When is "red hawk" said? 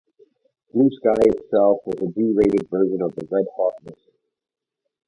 3.29-3.75